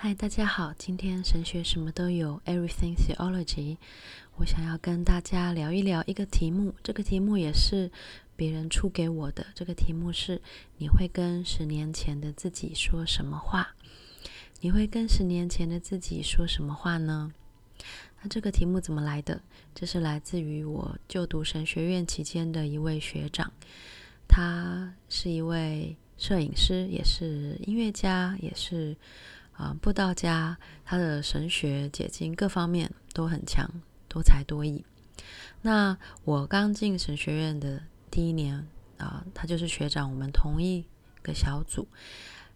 [0.00, 3.78] 嗨，大家好，今天神学什么都有，Everything Theology。
[4.36, 7.90] 我想要跟大家聊一聊一个题目，这个题目也是
[8.36, 9.44] 别人出给我的。
[9.56, 10.40] 这个题目是：
[10.76, 13.74] 你会跟十年前的自己说什么话？
[14.60, 17.32] 你会跟十年前的自己说什么话呢？
[18.22, 19.42] 那这个题目怎么来的？
[19.74, 23.52] 这是来自于我就读神学院期间的一位学长，
[24.28, 28.96] 他是一位摄影师，也是音乐家，也是。
[29.58, 33.68] 啊，布道家，他的神学解经各方面都很强，
[34.08, 34.84] 多才多艺。
[35.62, 38.64] 那我刚进神学院的第一年
[38.98, 40.86] 啊，他就是学长，我们同一
[41.22, 41.88] 个小组。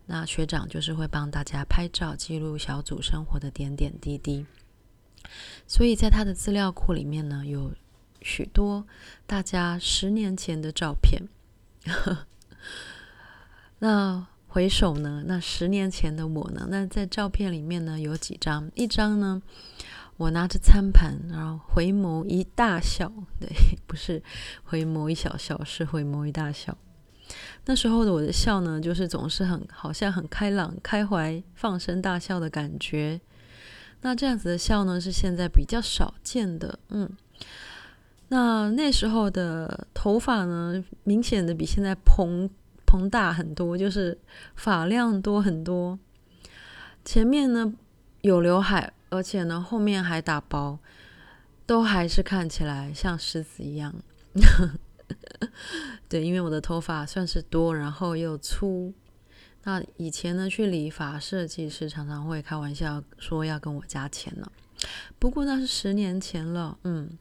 [0.07, 4.47] 那学长就是会帮大家拍照，记录小组生活的点点滴滴。
[5.67, 7.73] 所以在他的资料库里面呢，有
[8.21, 8.87] 许多
[9.27, 11.29] 大家十年前的照片。
[13.81, 14.29] 那。
[14.53, 16.67] 回首呢，那十年前的我呢？
[16.69, 18.71] 那在照片里面呢，有几张？
[18.75, 19.41] 一张呢，
[20.19, 23.11] 我拿着餐盘，然后回眸一大笑。
[23.41, 23.49] 对，
[23.87, 24.23] 不是
[24.63, 26.77] 回眸一小笑，是回眸一大笑。
[27.65, 33.19] 那时候的我的笑呢，就是总是很好像很开朗、开怀、放声大笑的感觉。
[34.03, 36.79] 那这样子的笑呢，是现在比较少见的。
[36.91, 37.09] 嗯，
[38.29, 42.51] 那那时候的头发呢，明显的比现在蓬。
[42.93, 44.19] 膨大很多，就是
[44.55, 45.99] 发量多很多。
[47.03, 47.73] 前面呢
[48.21, 50.79] 有刘海，而且呢后面还打薄，
[51.65, 53.95] 都还是看起来像狮子一样。
[56.07, 58.93] 对，因为我的头发算是多，然后又粗。
[59.65, 64.53] 那以前呢去理发，设计师常常会开玩笑说要跟我加钱呢。
[65.19, 67.17] 不过那是十年前了，嗯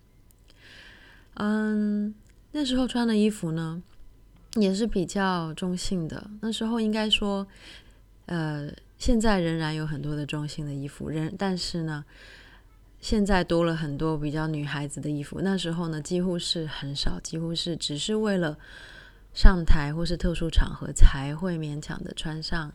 [1.36, 2.14] 嗯，
[2.52, 3.82] 那时候穿的衣服呢，
[4.56, 7.48] 也是比较中性的，那时候应该说，
[8.26, 12.04] 呃，现在仍然有很多的中性的衣服，人，但是呢，
[13.00, 15.40] 现在多了很多比较女孩子的衣服。
[15.42, 18.58] 那时候呢，几乎是很少，几乎是只是为了
[19.34, 22.70] 上台或是特殊场合才会勉强的穿上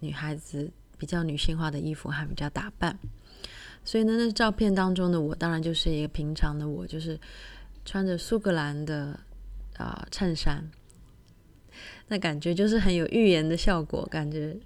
[0.00, 2.98] 女孩子比较女性化的衣服，还比较打扮。
[3.86, 7.18] 所以呢，那照片当中的我，当然就是一个平常的我，就是
[7.86, 9.18] 穿着苏格兰的
[9.78, 10.62] 啊、衬衫。
[12.12, 14.56] 那感觉就是很有预言的效果，感觉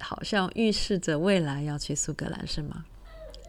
[0.00, 2.86] 好像预示着未来要去苏格兰，是吗？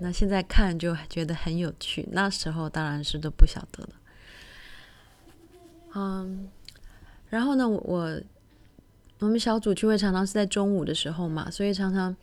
[0.01, 3.89] 那现在看就觉得很有趣，那时候当然是都不晓得了。
[5.95, 6.49] 嗯，
[7.29, 8.21] 然后呢，我
[9.19, 12.13] 我们小组聚会常常是在中午的时候嘛，所以常常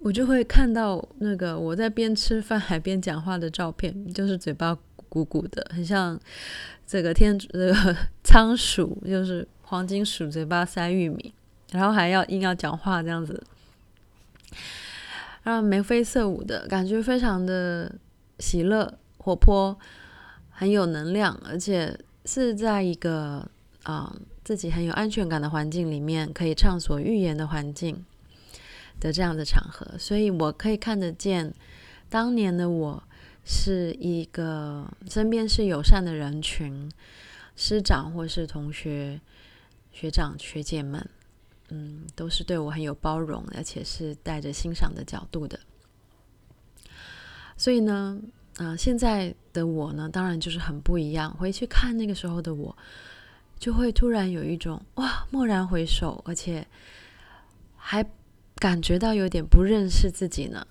[0.00, 6.20] 我就会看到那个我在边吃饭还边讲话的照片，就是嘴巴鼓鼓的，很像
[6.86, 9.48] 这个天这个 仓鼠，就是。
[9.68, 11.34] 黄金鼠嘴巴塞玉米，
[11.72, 13.42] 然后还要硬要讲话这样子，
[15.42, 17.92] 然后眉飞色舞的感觉，非常的
[18.38, 19.76] 喜乐、活泼，
[20.50, 23.50] 很有能量，而且是在一个
[23.82, 28.04] 啊、自己很有安全感的环境里面，可以畅所欲言的环境
[29.00, 31.52] 的这样的场合，所以我可以看得见
[32.08, 33.02] 当年的我
[33.44, 36.88] 是一个身边是友善的人群，
[37.56, 39.20] 师长或是同学。
[39.98, 41.08] 学长学姐们，
[41.70, 45.58] 嗯，都是对我很有包容，而且是带着欣赏的角度的。
[47.56, 48.20] 所以呢，
[48.58, 51.34] 啊、现在的我呢，当然就是很不一样。
[51.38, 52.76] 回去看那个时候的我，
[53.58, 56.66] 就会突然有一种哇，蓦然回首，而且
[57.74, 58.04] 还
[58.56, 60.66] 感觉到有点不认识自己呢。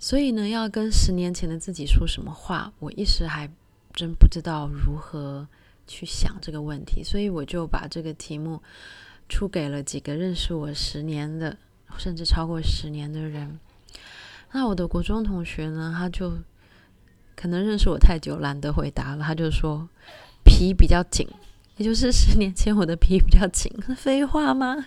[0.00, 3.48] 所以呢，要跟十年前的自己说什么话，我一时还
[3.92, 5.46] 真不知道如何。
[5.90, 8.62] 去想这个问题，所以我就把这个题目
[9.28, 11.56] 出给了几个认识我十年的，
[11.98, 13.58] 甚至超过十年的人。
[14.52, 16.38] 那我的国中同学呢，他就
[17.34, 19.88] 可能认识我太久，懒得回答了，他就说
[20.44, 21.26] 皮比较紧，
[21.76, 23.72] 也就是十年前我的皮比较紧。
[23.98, 24.86] 废话吗？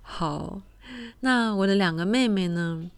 [0.00, 0.62] 好，
[1.20, 2.88] 那我的两个妹妹呢？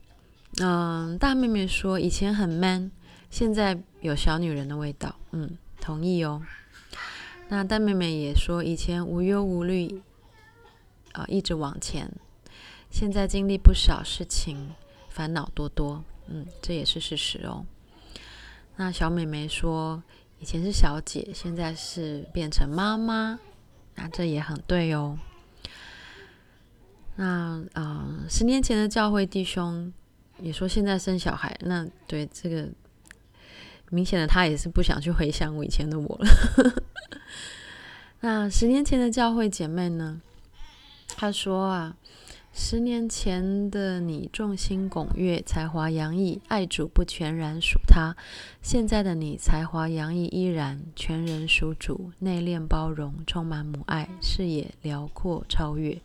[0.61, 2.91] 嗯，大妹妹说以前很 man，
[3.31, 5.14] 现在有小女人的味道。
[5.32, 5.56] 嗯。
[5.88, 6.43] 同意哦。
[7.49, 10.02] 那大妹妹也说，以前无忧无虑，
[11.12, 12.12] 啊、一直往前。
[12.90, 14.75] 现在经历不少事情，
[15.08, 16.05] 烦恼多多。
[16.26, 17.64] 嗯，这也是事实哦。
[18.76, 20.02] 那小妹妹说，
[20.40, 23.38] 以前是小姐，现在是变成妈妈。
[23.94, 25.19] 那这也很对哦。
[27.17, 29.90] 那啊、十年前的教会弟兄
[30.38, 31.58] 也说，现在生小孩。
[31.62, 32.69] 那对这个。
[33.90, 36.82] 明显的，他也是不想去回想我以前的我了。
[38.20, 40.20] 那十年前的教会姐妹呢？
[41.17, 41.96] 她说啊，
[42.52, 48.14] 十年前的你众星拱月，才华洋溢，爱主不全然属他；
[48.62, 56.00] 现在的你才华洋溢，依然全人属主，内敛包容，充满母爱，视野辽阔超越。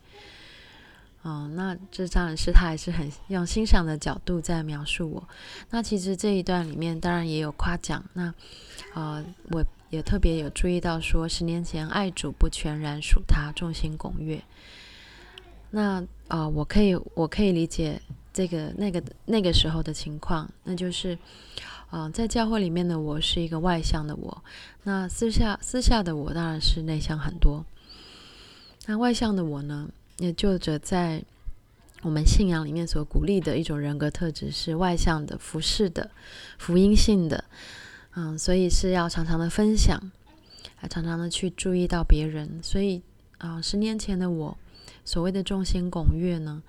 [1.24, 5.26] 哦，那这当然是他还是很用欣赏的角度在描述我。
[5.70, 8.04] 那其实这一段里面当然也有夸奖。
[8.12, 8.34] 那、
[8.92, 14.44] 呃，我也特别有注意到说，十年前爱主不全然属他，众星拱月。
[15.70, 17.98] 那啊、呃，我可以我可以理解
[18.30, 21.14] 这个那个那个时候的情况，那就是
[21.88, 24.44] 啊、呃，在教会里面的我是一个外向的我，
[24.82, 27.64] 那私下私下的我当然是内向很多。
[28.84, 29.88] 那外向的我呢？
[30.18, 31.22] 也就着在
[32.02, 36.10] 我们信仰里面所鼓励的一种人格特质是外向的、服侍的、
[36.58, 37.44] 福音性的，
[38.14, 40.12] 嗯，所以是要常常的分享，
[40.76, 42.60] 还常常的去注意到别人。
[42.62, 43.02] 所以
[43.38, 44.56] 啊，十年前的我，
[45.04, 46.62] 所谓的众星拱月呢，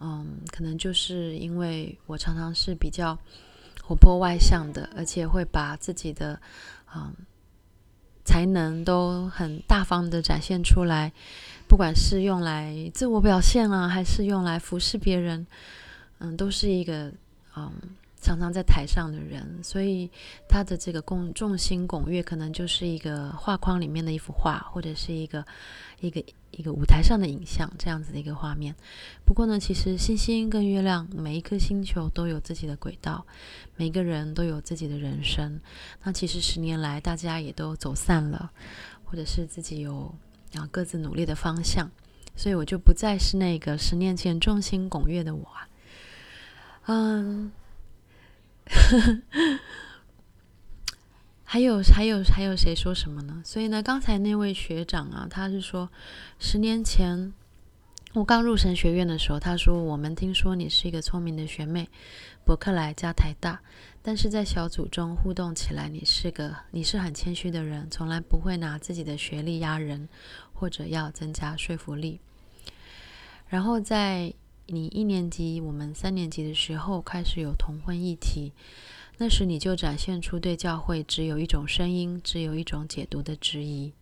[0.00, 3.18] 嗯，可能就是因为我常常是比较
[3.82, 6.40] 活泼外向的，而且会把自己的
[6.94, 7.14] 嗯
[8.24, 11.12] 才能都很大方的展现出来。
[11.72, 15.46] 不管是用来自我表现啊，还是用来服侍别人，
[16.18, 17.10] 嗯，都是一个
[17.56, 17.72] 嗯
[18.20, 20.10] 常常在台上的人，所以
[20.46, 25.42] 他的这个共众星拱月，可能就是一个画框里面的一幅画，或者是一个
[26.00, 28.76] 一个一个舞台上的影像，这样子的一个画面。
[29.24, 33.24] 不过呢，其实星星跟月亮，每一颗星球都有自己的轨道，
[33.76, 35.58] 每个人都有自己的人生。
[36.02, 38.52] 那其实十年来，大家也都走散了，
[39.04, 40.14] 或者是自己有。
[40.52, 41.90] 然后各自努力的方向，
[42.36, 45.68] 所以我就不再是那个十年前众星拱月的我啊。
[46.86, 47.52] 嗯，
[51.44, 53.40] 还有还有还有谁说什么呢？
[53.44, 55.90] 所以呢，刚才那位学长啊，他是说，
[56.38, 57.32] 十年前
[58.14, 61.88] 我刚入神学院的时候，他说，我们听说你是一个聪明的学妹，
[62.44, 63.60] 伯克莱加台大。
[64.04, 70.08] 但是在小组中互动起来，你是个你是很谦虚的人，从来不会拿自己的学历压人，
[70.52, 72.18] 或者要增加说服力。
[73.48, 74.34] 然后在
[74.66, 78.52] 你一年级，我们三年级的时候开始有同婚议题，
[79.18, 83.92] 那时你就展现出对教会只有一种声音，只有一种解读的质疑。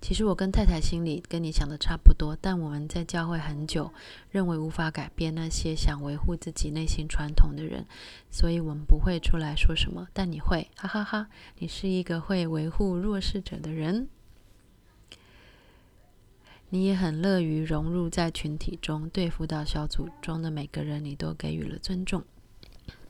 [0.00, 3.92] 其实我跟太太心里跟你想的差不多，但我们在教会很久，
[4.30, 7.84] 认为无法改变那些想维护自己内心传统的人，
[8.30, 10.06] 所以我们不会出来说什么。
[10.12, 11.28] 但你会，哈哈哈！
[11.58, 14.08] 你是一个会维护弱势者的人，
[16.68, 22.22] 你也很乐于融入在群体中，对辅导小组中的每个人，你都给予了尊重。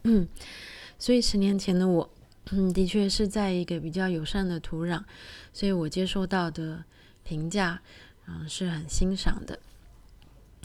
[0.04, 0.26] 嗯，
[0.98, 2.10] 所以十年前的我。
[2.52, 5.02] 嗯，的确是在一个比较友善的土壤，
[5.52, 6.84] 所以我接受到的
[7.24, 7.82] 评价，
[8.28, 9.58] 嗯，是很欣赏的，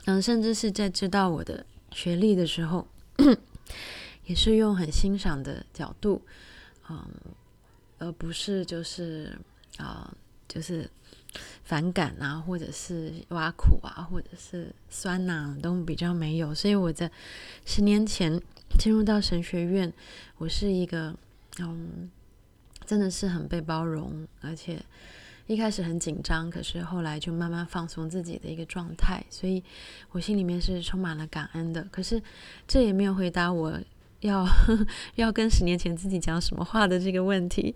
[0.05, 2.87] 嗯，甚至是在知道我的学历的时候，
[4.25, 6.21] 也是用很欣赏的角度，
[6.87, 7.03] 嗯，
[7.97, 9.35] 而不是就是
[9.77, 10.15] 啊、
[10.47, 10.87] 就是
[11.63, 16.53] 反感啊，或者是挖苦啊，或者是酸呐、啊，都比较没有。
[16.53, 17.09] 所以我在
[17.65, 18.39] 十年前
[18.77, 19.91] 进入到神学院，
[20.37, 21.17] 我是一个。
[21.59, 22.09] 嗯，
[22.85, 24.79] 真的是很被包容，而且
[25.47, 29.61] 一开始很紧张，可是后来就慢慢放松自己的一个状态，所以
[30.11, 31.83] 我心里面是充满了感恩的。
[31.91, 32.21] 可是
[32.67, 33.77] 这也没有回答我
[34.21, 34.45] 要
[35.15, 37.75] 要跟十年前自己讲什么话的这个问题。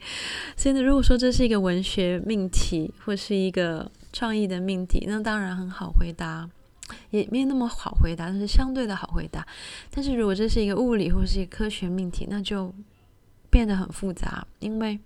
[0.55, 6.49] 现在如果说这是一个文学命题或是一个创意的命题，那当然很好回答，
[7.09, 9.45] 也没有那么好回答，但是相对的好回答。
[9.91, 12.73] 但是如果这是一个物理或是一个科学命题，那就。
[13.55, 14.99] 变得很复杂，因为，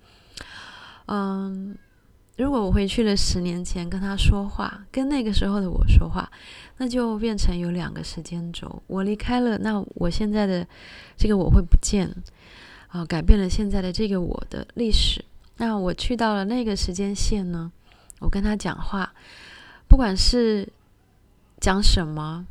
[1.05, 1.77] 嗯，
[2.35, 6.27] 如果我回去了十年前跟他说话，跟那个时候的我说话，
[6.77, 8.81] 那就变成有两个时间轴。
[8.87, 10.65] 我离开了，那我现在的
[11.15, 12.09] 这个我会不见，
[12.87, 15.23] 啊，改变了现在的这个我的历史。
[15.57, 17.71] 那我去到了那个时间线呢，
[18.17, 19.13] 我跟他讲话，
[19.87, 20.67] 不管是
[21.59, 22.47] 讲什么，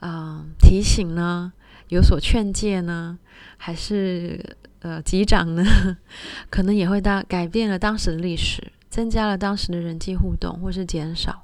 [0.00, 1.52] 嗯，提醒呢，
[1.88, 3.18] 有所劝诫呢，
[3.58, 4.56] 还是。
[4.86, 5.64] 呃，击掌呢，
[6.48, 11.42] 可能也会当改变了当时的历史，增加了当时的人际互动，或是减少。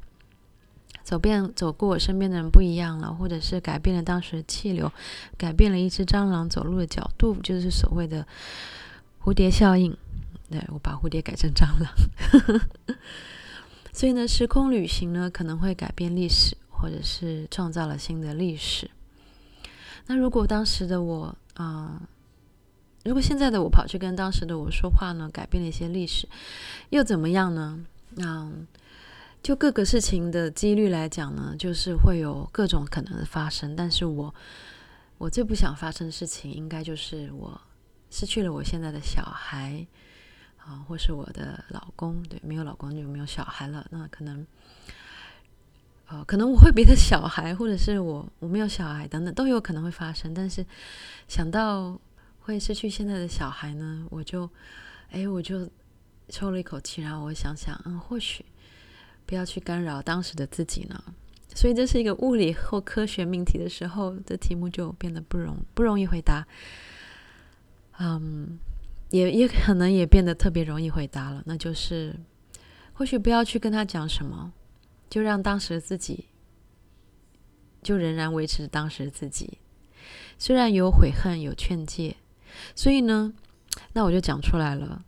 [1.02, 4.92] 走遍走过我身边的人不一样了，或者是改变了当时的气流，
[5.36, 8.24] 改变了一只蟑螂走路的角度，就是所谓的
[9.24, 9.96] 蝴蝶效应。
[10.48, 11.92] 对，我把蝴蝶改成蟑螂。
[13.92, 18.88] 所以呢，时空旅行呢，可能会改变历史，或者是创造了新的历史。
[20.06, 22.02] 那如果当时的我啊。
[23.04, 26.28] 如果现在的我跑去跟当时的我说话呢，改变了一些历史，
[26.90, 27.84] 又怎么样呢？
[28.16, 28.66] 嗯，
[29.42, 33.74] 就各个事情的几率来讲呢，就是会有各种可能的发生。
[33.74, 34.32] 但是我
[35.18, 37.60] 我最不想发生的事情，应该就是我
[38.10, 39.84] 失去了我现在的小孩
[40.58, 42.22] 啊，或是我的老公。
[42.24, 43.84] 对，没有老公就没有小孩了。
[43.90, 44.46] 那可能，
[46.06, 50.32] 呃，可能我会别的小孩，或者是我我没有小孩等等，都有可能会发生。
[50.32, 50.64] 但是
[51.26, 51.98] 想到
[52.42, 54.48] 会失去现在的小孩呢，我就
[55.10, 55.68] 哎，我就
[56.28, 58.44] 抽了一口气，然后我想想，嗯，或许。
[59.24, 61.02] 不要去干扰当时的自己呢，
[61.54, 66.46] 所以这是一个物理或科学命题的时候，这题目就变得不容不容易回答。
[68.00, 68.58] 嗯，
[69.10, 72.14] 也也可能也变得特别容易回答了，那就是
[72.92, 74.52] 或许不要去跟他讲什么，
[75.08, 76.26] 就让当时的自己
[77.80, 79.58] 就仍然维持当时的自己，
[80.36, 82.16] 虽然有悔恨有劝诫，
[82.74, 83.32] 所以呢，
[83.92, 85.04] 那我就讲出来了，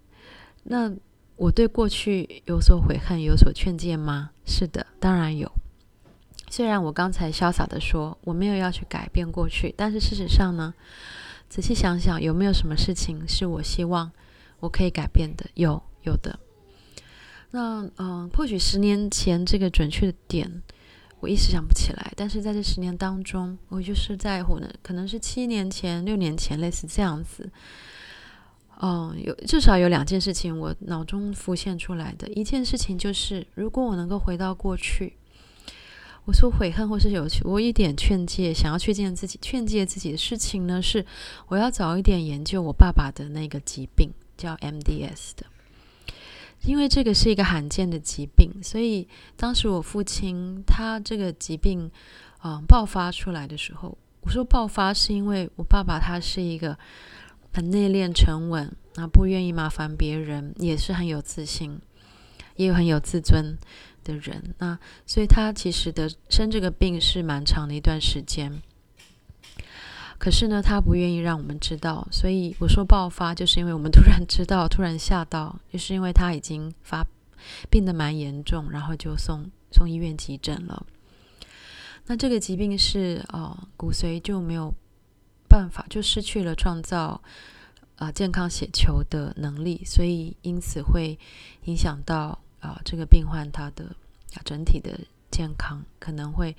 [0.64, 0.92] 那。
[1.36, 4.30] 我对过去有所悔恨，有所劝诫吗？
[4.46, 5.50] 是的，当然有。
[6.48, 10.72] 虽然我刚才潇洒地说我没有要去改变过去，但是事实上呢，
[11.48, 14.12] 仔细想想，有没有什么事情是我希望
[14.60, 15.44] 我可以改变的？
[15.54, 16.38] 有，有的。
[17.50, 20.62] 那嗯、或许十年前这个准确的点
[21.20, 27.50] 我一时想不起来，但是在这十年当中，我就是在乎呢，可能是七年前、六年前，类似这样子。
[28.78, 32.28] 哦，有至少有两件事情我脑中浮现出来的。
[32.28, 35.14] 一件事情就是，如果我能够回到过去，
[36.26, 41.06] 我说悔恨或是有我一点劝诫，想要去见自己劝诫自己的事情呢，是
[41.46, 45.46] 我要早一点研究我爸爸的那个疾病，叫 MDS 的。
[46.64, 49.06] 因为这个是一个罕见的疾病，所以
[49.36, 51.90] 当时我父亲他这个疾病
[52.38, 56.76] 啊、爆发出来的时候，我说爆发是因为我爸爸他是一个。
[57.56, 61.78] 很内敛、沉稳，啊，不愿意麻烦别人，也是很有自信，
[62.56, 63.56] 也有很有自尊
[64.02, 64.52] 的人。
[64.58, 68.60] 那所以他其实的生这个病是蛮长的一段时间。
[70.18, 72.06] 可是呢，他不愿意让我们知道。
[72.10, 77.04] 所以我说爆发，就是因为我们突然知道，突然吓到，就是因为他已经发
[77.70, 80.86] 病得蛮严重，然后就送送医院急诊了。
[82.06, 84.74] 那这个疾病是哦，骨髓就没有。
[85.46, 87.20] 办法就失去了创造
[87.94, 91.16] 啊、健康血球的能力，所以因此会
[91.66, 93.84] 影响到啊、这个病患他的
[94.32, 94.98] 啊整体的
[95.30, 96.56] 健康，可能会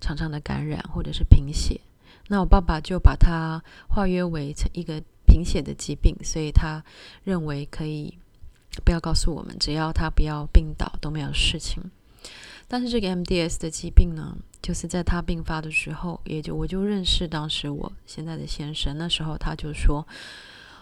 [0.00, 1.80] 常常的感染或者是贫血。
[2.28, 6.82] 那我爸爸就把它化约为成一个贫血的疾病，所以他
[7.24, 8.18] 认为可以
[8.84, 11.82] 不要告诉我们，只要他不要病倒都没有事情。
[12.68, 18.98] 但是这个 MDS 的疾病呢，就是在他病发的时候，也就我就认识当时我现在的先生。
[18.98, 20.04] 那时候他就说：“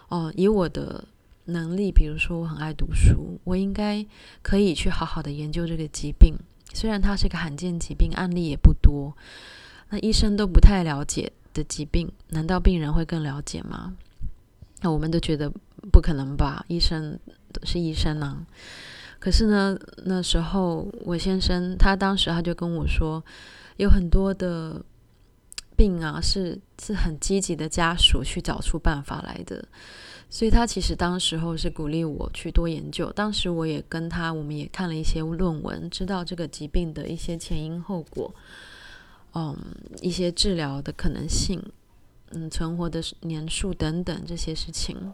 [0.08, 1.04] 哦，以我的
[1.44, 4.02] 能力，比如说我很爱读书，我应该
[4.40, 6.34] 可以去好好的研究这个疾病。
[6.72, 9.14] 虽然它是一个罕见疾病，案例也不多，
[9.90, 13.94] 那医生都不太了解的疾病，难道病人会更了解吗？
[14.80, 15.50] 那我们都觉得
[15.92, 16.64] 不可能吧？
[16.68, 17.18] 医生
[17.62, 18.46] 是医生呢、啊。”
[19.18, 23.24] 可是呢，那时候我先生他当时他就跟我说，
[23.78, 24.84] 有很多的
[25.74, 29.66] 病啊，是是很积极的家属去找出办法来的，
[30.28, 33.10] 所以他其实当时候是鼓励我去多研究。
[33.12, 38.34] 当时我也跟他，我们也看了一些论文，知道这个疾病的一些前因后果，
[39.34, 39.56] 嗯，
[40.00, 41.62] 一些治疗的可能性，
[42.30, 45.12] 嗯，存活的年数等等这些事情。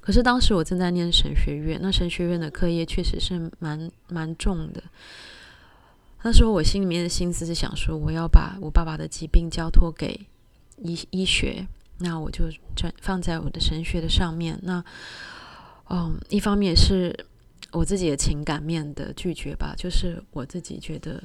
[0.00, 4.82] 可是当时我正在念神学院，那神学院的课业确实是蛮蛮重的。
[6.22, 10.26] 那时候我心里面的心思是想说，我要把我爸爸的疾病交托给
[10.76, 11.66] 医医学，
[11.98, 14.58] 那我就转放在我的神学的上面。
[14.62, 14.84] 那，
[15.88, 17.14] 嗯，一方面是
[17.72, 21.22] 我自己的情感面的拒绝吧，就是我自己觉得，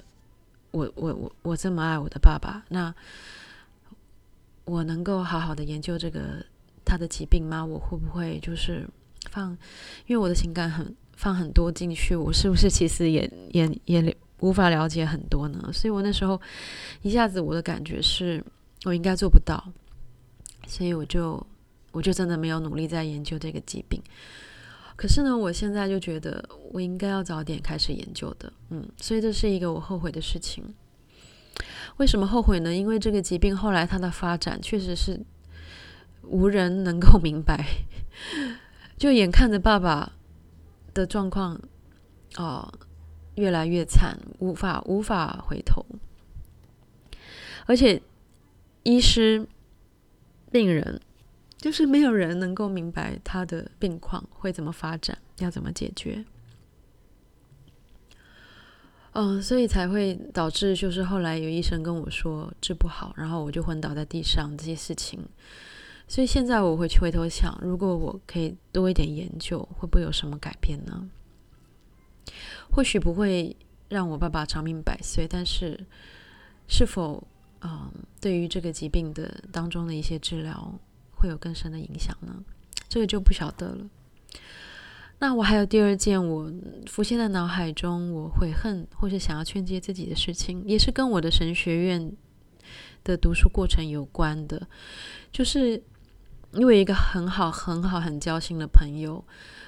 [0.71, 2.93] 我我我我这么爱我的爸爸，那
[4.65, 6.43] 我能够好好的研究这个。
[6.83, 7.63] 他的疾病吗？
[7.63, 8.85] 我会不会就是
[9.29, 9.51] 放？
[10.07, 15.69] 因为我的情感很放很多进去，我是不是其实也也也无法了解很多呢？
[15.71, 16.41] 所以我那时候
[17.03, 18.43] 一下子我的感觉是
[18.83, 19.63] 我应该做不到，
[20.67, 21.45] 所以我就
[21.91, 24.01] 我就真的没有努力在研究这个疾病。
[25.01, 30.63] 可是呢，我现在就觉得我应该要早点开始研究的，嗯，所以这是一个我后悔的事情。
[31.97, 32.71] 为什么后悔呢？
[32.75, 35.19] 因为这个疾病后来它的发展确实是。
[36.23, 37.65] 无人能够明白，
[38.95, 40.13] 就眼看着爸爸
[40.93, 41.59] 的状况，
[42.37, 42.71] 哦，
[43.35, 45.83] 越来越惨，无法无法回头，
[47.65, 47.99] 而且
[48.83, 49.47] 医师、
[50.51, 51.01] 病人，
[51.61, 56.25] 就是没有人能够明白他的病况会怎么发展，要怎么解决。
[59.13, 65.19] 嗯，所以才会导致就是后来有医生跟我说治不好，然后我就昏倒在地上这些事情。
[66.07, 71.09] 所以现在我会去回头想，如果我可以多一点研究，会不会有什么改变呢？
[72.71, 73.55] 或许不会
[73.87, 75.79] 让我爸爸长命百岁，但是
[76.67, 77.27] 是否
[77.61, 80.73] 嗯，对于这个疾病的当中的一些治疗
[81.21, 82.43] 会有更深的影响呢？
[82.89, 83.87] 这个就不晓得了。
[85.19, 86.51] 那我还有第二件我
[86.87, 92.11] 浮现在脑海中，我悔恨或是想要劝诫自己的事情，也是跟我的神学院
[93.03, 94.67] 的读书过程有关的。
[95.31, 95.79] 就是
[96.53, 99.23] 因为一个很好、很好、很交心的朋友，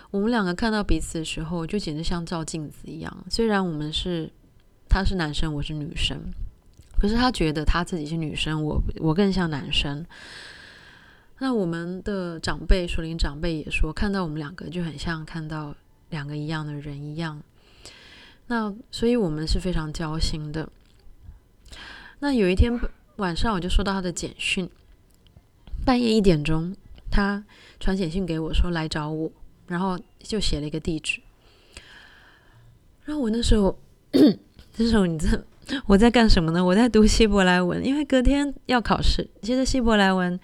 [0.10, 3.26] 我们两个看到彼此的时候，就简直像照镜子一样。
[3.30, 4.30] 虽然我们是
[4.90, 6.20] 他是男生，我是女生，
[7.00, 10.04] 可是他觉得他自己是女生，我我更像男生。
[11.40, 15.76] 那我们的长辈，属灵长辈也说，看到我们两个就很像看到
[16.10, 17.42] 两个一样的人一样。
[18.48, 20.70] 那所以我们是非常交心的。
[22.20, 22.80] 那有一天
[23.18, 24.70] 晚上，我就收到他的简讯，
[25.84, 26.74] 半夜一点钟，
[27.12, 27.44] 他
[27.80, 29.30] 传简讯给我说来找我，
[29.68, 31.20] 然后就写了一个地址。
[33.04, 33.78] 然后我那时候，
[34.72, 35.38] 这时候你在
[35.88, 36.64] 我在干什么呢？
[36.64, 39.28] 我在读希伯来文，因为隔天要考试。
[39.42, 40.40] 其实希伯来文。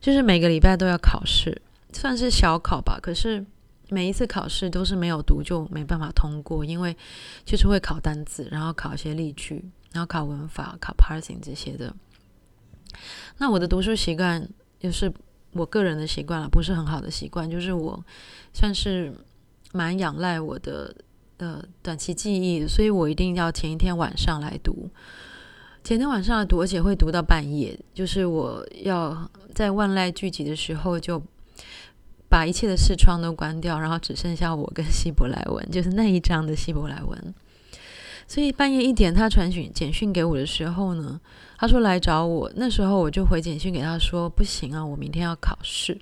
[0.00, 1.60] 就是每个礼拜都要考试，
[1.92, 2.98] 算是小考吧。
[3.02, 3.44] 可是
[3.88, 6.96] 每一次考试都是没有读就没办法通过，因为
[7.44, 11.94] 就是会考单词，然后考一些例句，然后考文法、考 parsing 这些的。
[13.38, 15.12] 那我的读书习惯就是
[15.52, 17.50] 我个人的习惯了，不是很好的习惯。
[17.50, 18.04] 就是我
[18.52, 19.12] 算是
[19.72, 20.94] 蛮仰赖我的
[21.38, 24.90] 呃短期记忆，所以我一定要前一天晚上来读。
[25.88, 27.74] 前天晚上读，而且会读到半夜。
[27.94, 31.22] 就是我要在万籁俱寂的时候，就
[32.28, 37.34] 把一切的视窗都关掉，然后只剩下我跟希伯来文， 就是那一章的希伯来文。
[38.26, 41.18] 所以半夜一点，他传讯简讯给我的时候呢，
[41.56, 42.52] 他说来找我。
[42.56, 45.98] 那时候我就回简讯给他说，不行啊，我明天要考试。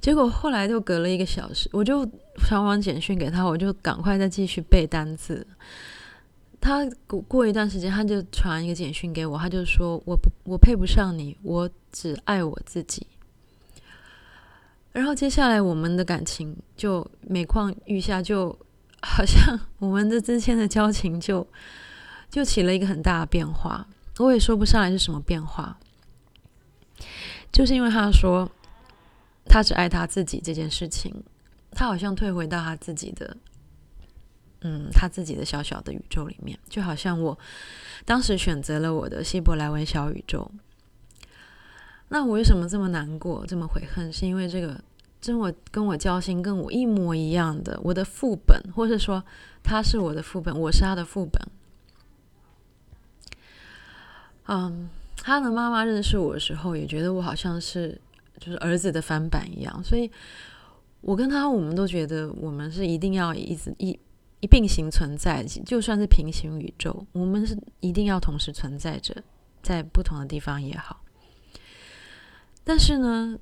[0.00, 5.44] 结果后来就隔了一个小时，我就传完简讯给他，我就赶快再继续背单词。
[6.60, 13.06] 他过过一段时间，他就传一个简讯给我，他就说：“我不，我配不上你，我只爱我自己。”
[14.92, 18.58] 然后接下来我们的感情就每况愈下，就
[19.00, 21.46] 好像我们的之间的交情就
[22.28, 23.86] 就起了一个很大的变化。
[24.18, 25.78] 我也说不上来是什么变化，
[27.52, 28.50] 就是因为他说
[29.44, 31.14] 他只爱他自己这件事情，
[31.70, 33.36] 他好像退回到他自己的。
[34.62, 37.38] 嗯，他自己的小小的宇宙里面，就好像我
[38.04, 40.50] 当时选择了我的希伯来文小宇宙。
[42.08, 44.12] 那我为什么这么难过，这么悔恨？
[44.12, 44.82] 是因为这个，
[45.20, 49.22] 跟我跟我交心，跟我一模一样的我的副本，或是说
[49.62, 51.40] 他是我的副本，我是他的副本。
[54.46, 58.00] 嗯，他的妈妈认识我的时候，也觉得我好像是
[58.38, 60.10] 就是儿子的翻版一样，所以
[61.02, 63.96] 我跟他，我们都觉得我们是一定要一直一。
[64.40, 69.14] 一并行存在，就算是平行宇宙，我们是一定要同时存在着，
[69.62, 71.00] 在不同的地方也好。
[72.62, 73.36] 但是呢，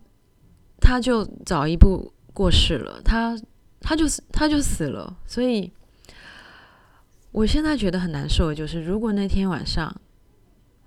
[0.80, 3.38] 他就早一步过世了，他
[3.80, 5.18] 他就他就死了。
[5.26, 5.70] 所以，
[7.32, 9.94] 我现在觉得很难受就是，如果那天晚上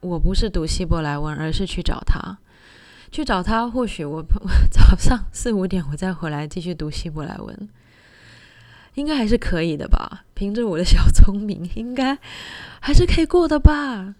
[0.02, 2.40] 我不是读希伯来文，而是去找他，
[3.12, 7.70] 去找他，或许我我 早上四五点我再回来继续读希伯来文。
[9.00, 12.20] 应该还是可以的吧，凭着我的小聪明，应该
[12.82, 14.16] 还是可以过的吧。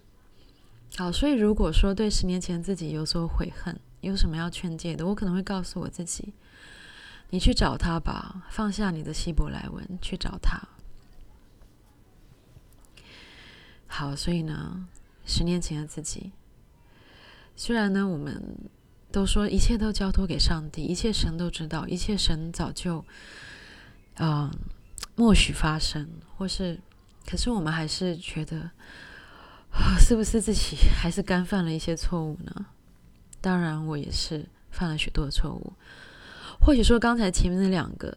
[0.96, 6.32] 好，所以如果说对十年前自己有所悔恨，有什么要劝诫的，我可能会告诉我自己：
[7.28, 10.58] 你去找他吧，放下你的希伯来文，去找他。
[13.86, 14.88] 好，所以呢，
[15.26, 16.32] 十年前的自己，
[17.54, 18.42] 虽然呢，我们
[19.12, 23.04] 都说一切都交托给上帝，一切神都知道，一切神早就。
[24.16, 24.58] 啊、嗯，
[25.14, 26.78] 默许发生，或是，
[27.26, 28.70] 可是我们还是觉得，
[29.98, 32.66] 是不是自己还是干犯了一些错误呢？
[33.40, 35.72] 当然，我也是犯了许多的错误。
[36.60, 38.16] 或许说刚才前面那两个，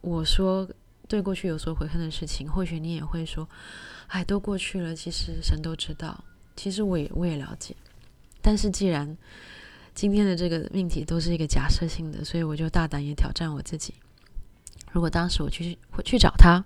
[0.00, 0.66] 我说
[1.06, 3.46] 对过去有所悔恨的事情，或许你也会说，
[4.06, 6.24] 哎，都过去了，其实神都知道，
[6.56, 7.76] 其实我也我也了解。
[8.40, 9.16] 但是既然
[9.94, 13.92] 今天的这个命题都是一个假设性的，所以我就大胆也挑战我自己。
[14.94, 16.64] 如果当时我去去找他，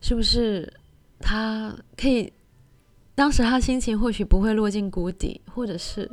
[0.00, 0.72] 是不是
[1.18, 2.32] 他可以？
[3.16, 6.08] 当时他心情或许不会落进谷底，或者是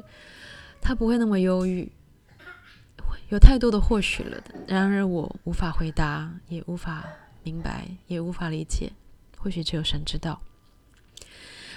[0.82, 1.92] 他不会那么忧郁。
[3.30, 7.06] 有太多的或许了，然而我无法回答，也无法
[7.44, 8.92] 明白，也无法理解。
[9.38, 10.42] 或许只有神知道。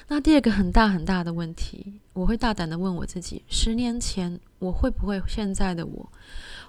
[0.08, 6.12] 那第二个很大很大的问题，我会大胆的问我自己：十年前我会不会现在的我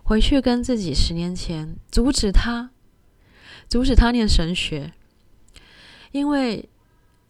[0.07, 2.69] 回去跟自己十年前阻止他，
[3.67, 4.93] 阻止他念神学？
[6.13, 6.69] 因为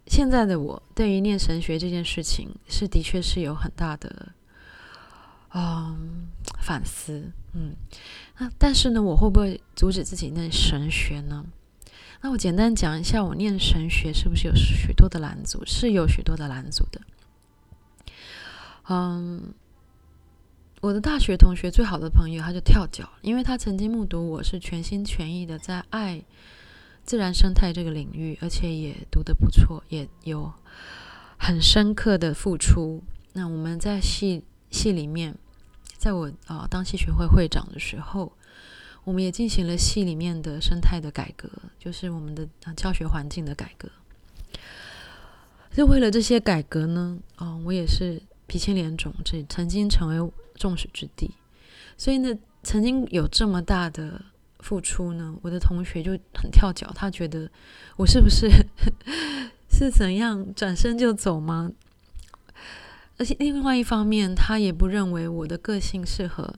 [0.05, 4.31] 现在的我对于念神学这件事情是的确是有很大的
[5.55, 6.27] 嗯
[6.61, 7.75] 反思，嗯，
[8.37, 11.43] 那但是呢，我会不会阻止自己念神学呢？
[12.21, 15.65] 那我简单讲一下，我念神学是不是有许多的拦阻？
[15.65, 17.01] 是有许多的拦阻的。
[18.87, 19.51] 嗯，
[20.81, 26.23] 我的大学同学最好的朋友他就跳脚，因为他曾经目睹我是全心全意的在爱
[27.03, 30.53] 自然生态这个领域，而且也读得不错，也有
[31.37, 33.03] 很深刻的付出。
[33.33, 35.35] 那我们在系系里面，
[35.97, 38.31] 在我啊、当系学会会长的时候。
[39.03, 43.87] 我们也进行了系里面的生态的改革，就是我们的教学环境的改革。
[45.71, 51.33] 就为了这些改革呢，啊、我也是鼻青脸肿，这曾经成为众矢之的。
[51.95, 54.21] 所以呢，曾经有这么大的
[54.59, 57.49] 付出呢，我的同学就很跳脚，他觉得
[57.95, 58.49] 我是不是
[59.71, 61.71] 是怎样转身就走吗？
[63.17, 66.55] 而且另外一方面，他也不认为我的个性适合。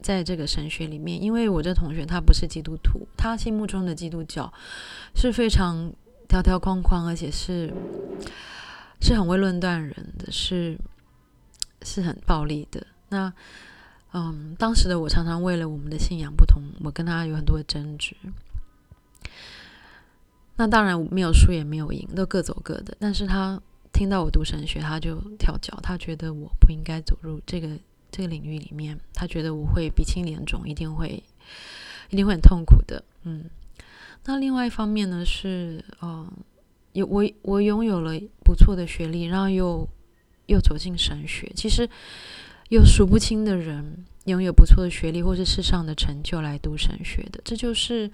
[0.00, 4.50] 在这个神学里面，因为我这同学他不是基督徒，他心目中的基督教
[5.16, 5.92] 是非常
[6.28, 7.74] 条条框框，而且是
[9.00, 10.78] 是很会论断人的，是
[11.82, 12.86] 是很暴力的。
[13.08, 13.32] 那
[14.12, 18.16] 嗯，当时的我常常为了我们的信仰不同，我跟他有很多的争执。
[20.56, 22.96] 那当然没有输也没有赢，都各走各的。
[22.98, 23.60] 但是他
[23.92, 27.78] 听到我读神学，他就跳脚，他觉得我不应该走入这个。
[28.10, 31.22] 这个领域里面，他觉得我会鼻青脸肿，一定会，
[32.08, 33.04] 一定会很痛苦的。
[33.24, 33.44] 嗯，
[34.24, 36.26] 那另外一方面呢，是嗯，
[36.94, 39.86] 有我我拥有了不错的学历，然后又
[40.46, 41.52] 又走进神学。
[41.54, 41.86] 其实
[42.68, 48.10] 有数不清的人拥有不错的学历或是世上的成就来读神学的，这就是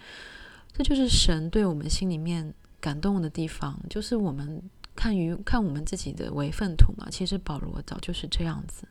[0.72, 4.62] 这就是神对我们心里面感动的地方，就是我们
[4.94, 7.08] 看于看我们自己的为粪土嘛。
[7.10, 8.86] 其实保罗早就是这样子。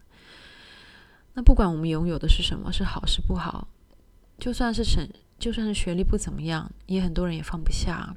[1.33, 3.67] 那不管我们拥有的是什么，是好是不好，
[4.37, 8.13] 就算是神，就算是学历不怎么样，也很多人也放不下。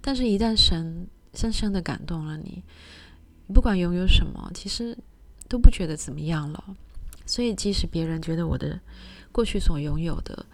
[0.00, 2.64] 但是，一旦神深深的感动了，你
[3.54, 4.96] 不管拥有什么，其实
[5.48, 6.76] 都不觉得怎么样了。
[7.26, 8.80] 所以，即使别人觉得我的
[9.30, 10.44] 过去所拥有的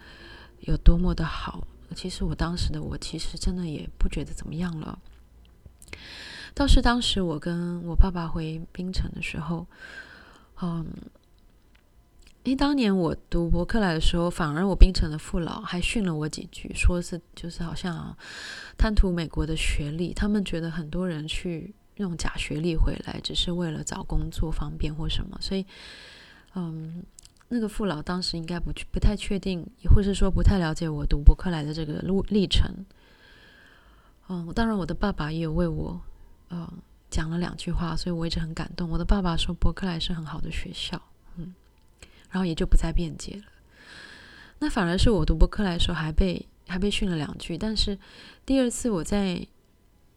[0.61, 4.99] 有多么的好，其实我当时的我，其实真的也不觉得怎么样了。
[6.53, 9.65] 倒是当时我跟我爸爸回槟城的时候，
[10.61, 10.85] 嗯。
[12.45, 18.17] 因为当年我读伯克莱的时候，反而我槟城的父老还训了我几句，说是就是好像，
[18.77, 25.65] 贪图美国的学历，他们觉得很多人去用假学历回来，只是为了找工作方便或什么，所以，
[26.55, 27.03] 嗯，
[27.47, 32.69] 那个父老当时应该不不太确定，也或是说不太了解我读伯克莱的这个路历程。
[34.27, 35.99] 嗯，当然我的爸爸也有为我，
[36.49, 36.67] 嗯，
[37.09, 38.89] 讲了两句话，所以我一直很感动。
[38.89, 41.01] 我的爸爸说伯克莱是很好的学校，
[41.35, 41.53] 嗯。
[42.29, 43.43] 然后也就不再辩解了。
[44.59, 47.97] 那反而是我读伯克莱的时候还被还被训了两句，但是
[48.45, 49.47] 第二次我在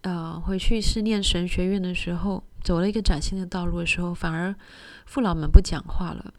[0.02, 4.54] 呃回去是念神学院的时候，走了一个崭新的道路的时候，反而
[5.06, 6.32] 父老们不讲话了，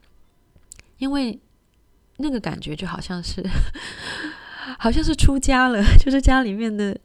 [0.99, 1.39] 因为
[2.17, 3.43] 那个感觉就好像是
[4.79, 6.97] 好像是出家了， 就是家里面的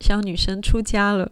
[0.00, 1.30] 小女生出家了，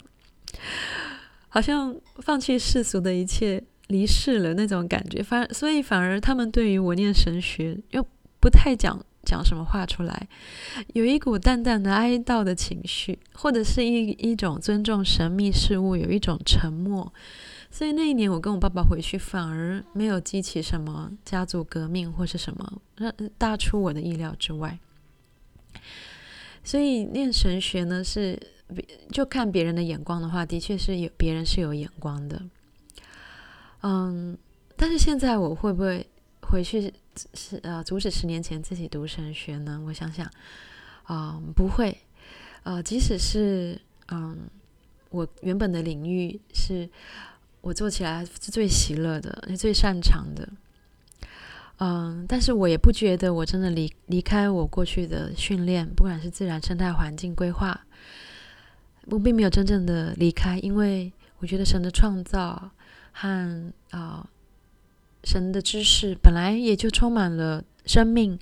[1.48, 3.64] 好像放弃世俗的一切。
[3.88, 8.02] 离世了那种感觉，反所以反而他们对于我念神学又
[8.40, 10.28] 不太讲讲什么话出来，
[10.92, 17.12] 有一股淡淡的哀悼的情绪，或者是一一种尊重神秘事物，有一种沉默。
[17.70, 22.80] 所以那一年我跟我爸爸回去，反而没有激起什么家族革命或是什么，
[23.36, 24.78] 大出我的意料之外。
[26.62, 28.40] 所以念神学呢，是
[29.10, 32.40] 就看别人的眼光的话，的确是有别人是有眼光的。
[33.82, 34.38] 嗯，
[34.76, 36.06] 但是现在我会不会
[36.54, 36.94] 回去
[37.34, 39.82] 是呃阻止十年前自己读神学呢？
[39.84, 40.24] 我想想，
[41.02, 41.98] 啊、嗯，不会，
[42.62, 44.48] 呃，即使是嗯，
[45.10, 46.88] 我原本的领域是
[47.60, 50.48] 我做起来是最喜乐的、最擅长的，
[51.78, 57.84] 嗯，但是我也不觉得我真的离离开我过去的训练，不管是自然生态环境规划，
[59.06, 62.70] 我并没有真正的离开，因为我觉得神的创造。
[63.16, 64.28] 和啊、
[65.24, 68.38] 神的知识本来也就充满了生命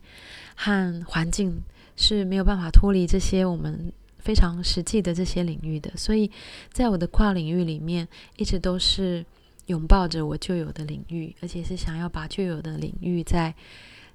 [0.54, 1.62] 和环境，
[1.96, 6.30] 是没有办法脱离这些我们非常实际的这些领域的，所以
[6.70, 9.24] 在我的跨领域里面，一直都是
[9.66, 13.54] 拥抱着我旧有的领域，而且是想要把旧有的领域再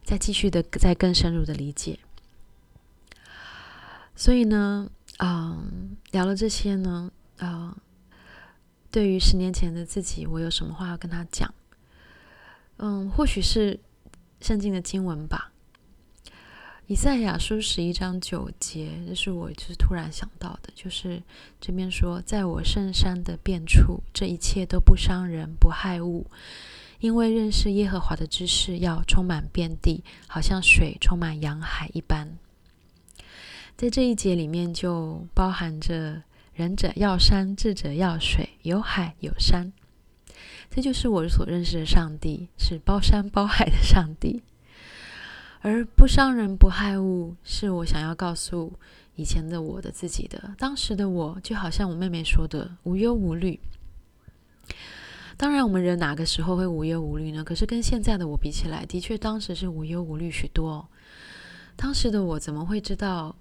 [0.04, 1.98] 再继续的再更深入的理解。
[4.16, 7.76] 所以呢，嗯，聊了这些呢，呃，
[8.90, 11.54] 对于十年前的自己，我有什么话要跟他讲？
[12.78, 13.80] 嗯，或许是
[14.40, 15.52] 圣经的经文吧。
[16.86, 21.22] 以赛亚书十一章九节，这是我就是突然想到的，就是
[21.60, 26.26] 这边说，在我圣山的遍处，这一切都不伤人，不害物，
[27.00, 32.38] 因为认识耶和华的知识要充满遍地，好像水充满洋海一般。
[33.76, 39.74] 在这一节里面，就包含着仁者要山，智者要水，有海有山，
[40.70, 44.44] 这就是我所认识的上帝，是包山包海的上帝。
[45.62, 48.74] 而不伤人不害物，是我想要告诉
[49.16, 50.54] 以前的我的自己的。
[50.58, 53.60] 当时的我就好像我妹妹说的，无忧无虑。
[55.36, 57.44] 当然，我们人哪个时候会无忧无虑呢？
[57.44, 60.88] 可是跟现在的我比起来，的确当时是无忧无虑许多。
[61.76, 63.36] 当时的我怎么会知道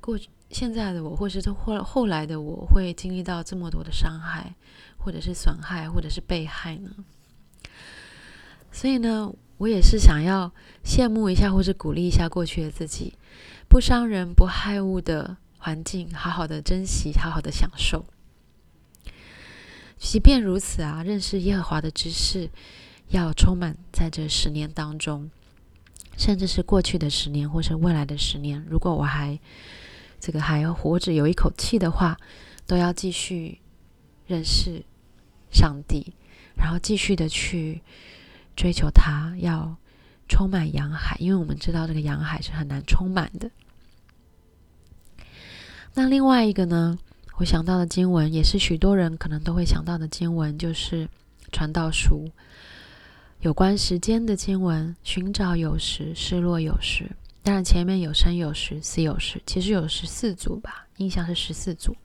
[0.00, 0.18] 过
[0.52, 4.54] 现在的我，或是后后来的我会经历到这么多的伤害，
[4.98, 6.90] 或者是损害，或者是被害呢？
[8.70, 10.52] 所以呢，我也是想要
[10.84, 13.14] 羡慕一下，或者鼓励一下过去的自己，
[13.68, 18.04] 不伤人、不害物的环境，好好的珍惜，好好的享受。
[19.96, 22.50] 即便如此啊，认识耶和华的知识
[23.08, 25.30] 要充满在这十年当中，
[26.18, 28.66] 甚至是过去的十年，或是未来的十年。
[28.68, 29.38] 如果我还
[30.22, 32.16] 这个还要活着，有一口气的话，
[32.66, 33.58] 都要继续
[34.26, 34.82] 认识
[35.50, 36.14] 上帝，
[36.54, 37.82] 然后继续的去。
[38.54, 39.74] 追求它要
[40.28, 43.50] 充满洋海，因为我们知道这个洋海是很难充满的。
[45.94, 46.98] 那另外一个呢，
[47.38, 51.08] 我想到的经文也是许多人可能都会想到的经文，就是
[51.50, 52.30] 传道书
[53.40, 54.94] 有关时间的经文。
[55.02, 57.10] 寻找有时，失落有时。
[57.42, 61.96] 当然前面有生有时，死有时，其实有十四组吧，印象是十四组。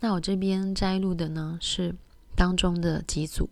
[0.00, 1.94] 那我这边摘录的呢，是
[2.34, 3.48] 当中的几组。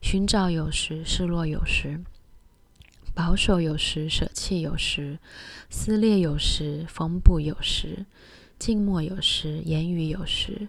[0.00, 1.98] 寻找有时，失落有时；
[3.14, 5.18] 保守有时，舍弃有时；
[5.70, 8.04] 撕裂有时，缝补有时；
[8.60, 10.68] 静默有时，言语有时；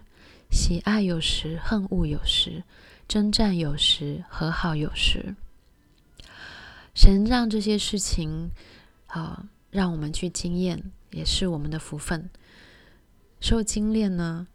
[0.50, 2.64] 喜爱有时，恨恶有时；
[3.06, 5.36] 征战有时，和好有时。
[6.92, 8.50] 神让这些事情，
[9.10, 12.28] 啊，让我们去经验，也是我们的福分。
[13.40, 14.48] 受精炼呢，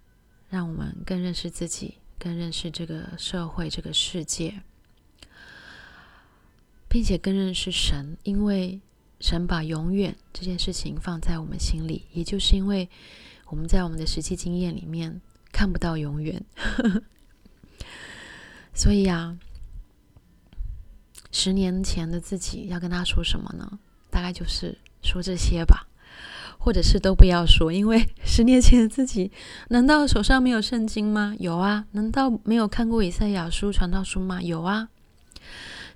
[0.49, 1.99] 让我们更认识自己。
[2.17, 4.63] 更认识这个社会、这个世界，
[6.87, 8.81] 并且更认识神，因为
[9.19, 12.89] 神把永远这件事情放在我们心里，也就是因为
[13.47, 16.43] 我们在我们的实际经验里面看不到永远，
[18.73, 19.37] 所以啊，
[21.31, 23.77] 十年前的自己要跟他说什么呢？
[24.15, 25.85] 大概就是说这些吧。
[26.57, 29.29] 或者是都不要说，因为 十年前的自己，
[29.69, 31.35] 难道手上没有圣经吗？
[31.37, 31.85] 有啊。
[31.91, 34.41] 难道没有看过以赛亚书、传道书吗？
[34.41, 34.87] 有啊。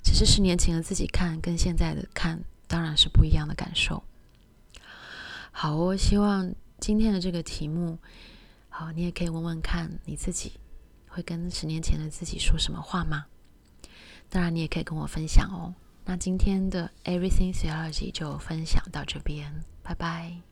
[0.03, 4.03] 只是十年前的自己看，跟现在的看，当然是不一样的感受。
[5.51, 7.97] 好哦，希望今天的这个题目，
[8.67, 10.51] 好，你也可以问问看你自己，
[11.08, 13.25] 会跟十年前的自己说什么话吗？
[14.29, 15.73] 当然，你也可以跟我分享哦。
[16.09, 20.48] 那今天的 Everything Theology 就分享到这边，拜拜。